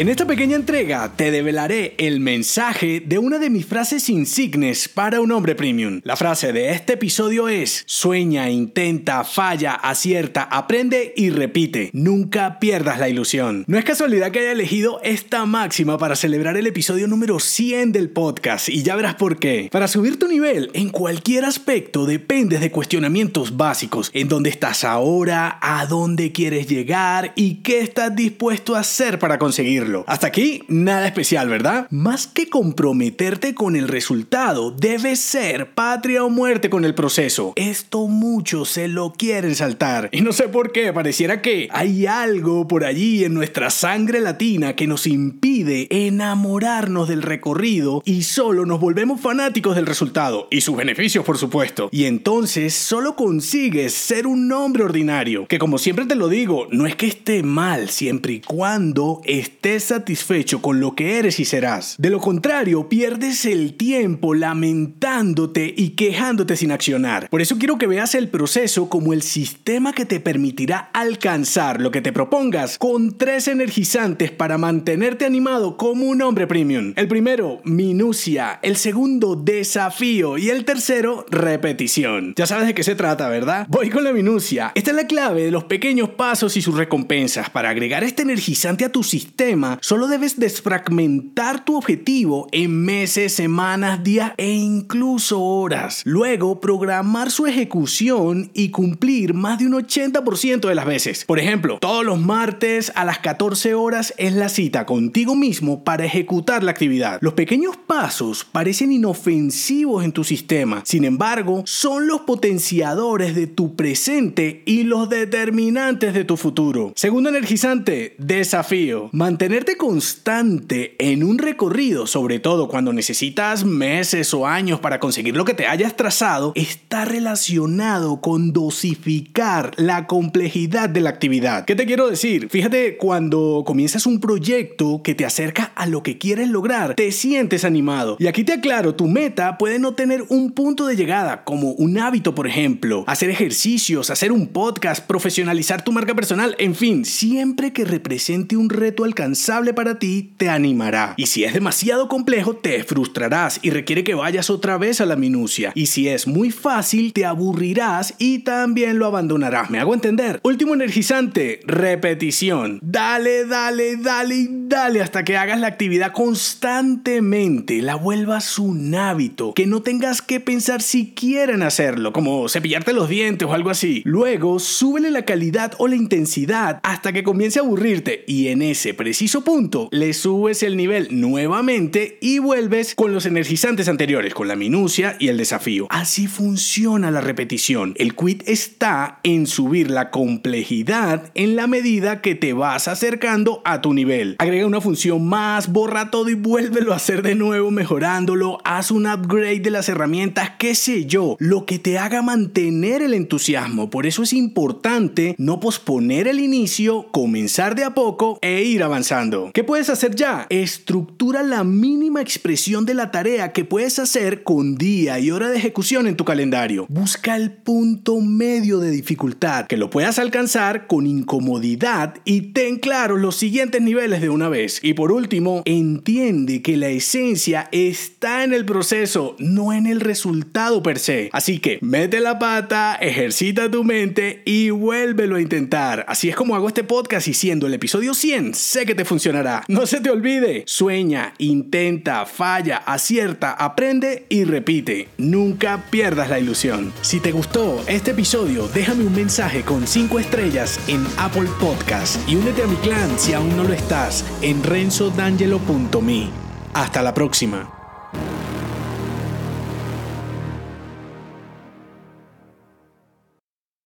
[0.00, 5.20] En esta pequeña entrega te develaré el mensaje de una de mis frases insignes para
[5.20, 6.00] un hombre premium.
[6.04, 11.90] La frase de este episodio es, sueña, intenta, falla, acierta, aprende y repite.
[11.92, 13.64] Nunca pierdas la ilusión.
[13.66, 18.08] No es casualidad que haya elegido esta máxima para celebrar el episodio número 100 del
[18.08, 19.68] podcast y ya verás por qué.
[19.70, 24.10] Para subir tu nivel en cualquier aspecto dependes de cuestionamientos básicos.
[24.14, 29.38] En dónde estás ahora, a dónde quieres llegar y qué estás dispuesto a hacer para
[29.38, 29.89] conseguirlo.
[30.06, 31.86] Hasta aquí, nada especial, ¿verdad?
[31.90, 37.52] Más que comprometerte con el resultado, debe ser patria o muerte con el proceso.
[37.56, 40.08] Esto muchos se lo quieren saltar.
[40.12, 44.74] Y no sé por qué, pareciera que hay algo por allí en nuestra sangre latina
[44.74, 45.59] que nos impide
[45.90, 51.88] enamorarnos del recorrido y solo nos volvemos fanáticos del resultado y sus beneficios, por supuesto.
[51.92, 56.86] Y entonces solo consigues ser un hombre ordinario, que como siempre te lo digo, no
[56.86, 61.96] es que esté mal siempre y cuando estés satisfecho con lo que eres y serás.
[61.98, 67.28] De lo contrario, pierdes el tiempo lamentándote y quejándote sin accionar.
[67.28, 71.90] Por eso quiero que veas el proceso como el sistema que te permitirá alcanzar lo
[71.90, 76.92] que te propongas con tres energizantes para mantenerte animado como un hombre premium.
[76.94, 78.60] El primero, minucia.
[78.62, 80.38] El segundo, desafío.
[80.38, 82.34] Y el tercero, repetición.
[82.36, 83.66] Ya sabes de qué se trata, ¿verdad?
[83.68, 84.70] Voy con la minucia.
[84.76, 87.50] Esta es la clave de los pequeños pasos y sus recompensas.
[87.50, 94.04] Para agregar este energizante a tu sistema, solo debes desfragmentar tu objetivo en meses, semanas,
[94.04, 96.02] días e incluso horas.
[96.04, 101.24] Luego, programar su ejecución y cumplir más de un 80% de las veces.
[101.24, 106.04] Por ejemplo, todos los martes a las 14 horas es la cita contigo mismo para
[106.04, 107.18] ejecutar la actividad.
[107.22, 113.76] Los pequeños pasos parecen inofensivos en tu sistema, sin embargo, son los potenciadores de tu
[113.76, 116.92] presente y los determinantes de tu futuro.
[116.96, 119.08] Segundo energizante, desafío.
[119.12, 125.44] Mantener constante en un recorrido, sobre todo cuando necesitas meses o años para conseguir lo
[125.44, 131.64] que te hayas trazado, está relacionado con dosificar la complejidad de la actividad.
[131.64, 132.48] ¿Qué te quiero decir?
[132.48, 137.64] Fíjate, cuando comienzas un proyecto que te acerca a lo que quieres lograr, te sientes
[137.64, 138.16] animado.
[138.18, 141.98] Y aquí te aclaro, tu meta puede no tener un punto de llegada, como un
[141.98, 147.72] hábito, por ejemplo, hacer ejercicios, hacer un podcast, profesionalizar tu marca personal, en fin, siempre
[147.72, 151.14] que represente un reto alcanzado para ti, te animará.
[151.16, 155.16] Y si es demasiado complejo, te frustrarás y requiere que vayas otra vez a la
[155.16, 155.72] minucia.
[155.74, 159.70] Y si es muy fácil, te aburrirás y también lo abandonarás.
[159.70, 160.40] ¿Me hago entender?
[160.44, 162.78] Último energizante, repetición.
[162.82, 169.54] Dale, dale, dale y dale hasta que hagas la actividad constantemente, la vuelvas un hábito,
[169.54, 174.02] que no tengas que pensar siquiera en hacerlo, como cepillarte los dientes o algo así.
[174.04, 178.94] Luego, súbele la calidad o la intensidad hasta que comience a aburrirte y en ese
[178.94, 184.56] preciso punto, le subes el nivel nuevamente y vuelves con los energizantes anteriores, con la
[184.56, 185.86] minucia y el desafío.
[185.90, 187.94] Así funciona la repetición.
[187.96, 193.80] El quit está en subir la complejidad en la medida que te vas acercando a
[193.80, 194.36] tu nivel.
[194.38, 199.06] Agrega una función más, borra todo y vuélvelo a hacer de nuevo mejorándolo, haz un
[199.06, 203.90] upgrade de las herramientas, qué sé yo, lo que te haga mantener el entusiasmo.
[203.90, 209.50] Por eso es importante no posponer el inicio, comenzar de a poco e ir avanzando.
[209.52, 210.46] ¿Qué puedes hacer ya?
[210.50, 215.58] Estructura la mínima expresión de la tarea que puedes hacer con día y hora de
[215.58, 216.86] ejecución en tu calendario.
[216.88, 223.16] Busca el punto medio de dificultad que lo puedas alcanzar con incomodidad y ten claro
[223.16, 224.80] los siguientes niveles de una vez.
[224.82, 230.82] Y por último, entiende que la esencia está en el proceso, no en el resultado
[230.82, 231.30] per se.
[231.32, 236.04] Así que mete la pata, ejercita tu mente y vuélvelo a intentar.
[236.06, 239.30] Así es como hago este podcast y siendo el episodio 100, sé que te funciona
[239.68, 245.08] no se te olvide, sueña, intenta, falla, acierta, aprende y repite.
[245.16, 246.92] Nunca pierdas la ilusión.
[247.00, 252.36] Si te gustó este episodio, déjame un mensaje con 5 estrellas en Apple Podcast y
[252.36, 256.28] únete a mi clan si aún no lo estás en renzodangelo.me.
[256.74, 257.79] Hasta la próxima.